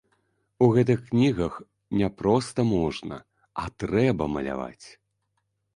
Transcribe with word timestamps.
У 0.67 0.69
гэтых 0.77 1.03
кнігах 1.09 1.59
не 1.99 2.09
проста 2.23 2.59
можна, 2.75 3.21
а 3.65 3.71
трэба 3.87 4.23
маляваць. 4.39 4.87